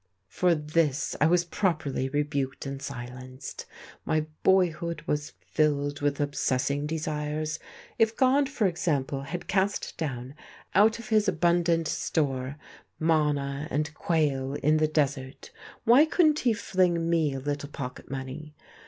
For 0.29 0.55
this 0.55 1.15
I 1.21 1.27
was 1.27 1.45
properly 1.45 2.09
rebuked 2.09 2.65
and 2.65 2.81
silenced. 2.81 3.67
My 4.03 4.21
boyhood 4.41 5.03
was 5.05 5.33
filled 5.45 6.01
with 6.01 6.19
obsessing 6.19 6.87
desires. 6.87 7.59
If 7.99 8.17
God, 8.17 8.49
for 8.49 8.65
example, 8.65 9.21
had 9.21 9.45
cast 9.47 9.95
down, 9.97 10.33
out 10.73 10.97
of 10.97 11.09
his 11.09 11.27
abundant 11.27 11.87
store, 11.87 12.55
manna 12.99 13.67
and 13.69 13.93
quail 13.93 14.55
in 14.55 14.77
the 14.77 14.87
desert, 14.87 15.51
why 15.83 16.05
couldn't 16.07 16.39
he 16.39 16.53
fling 16.53 17.07
me 17.07 17.35
a 17.35 17.39
little 17.39 17.69
pocket 17.69 18.09
money? 18.09 18.55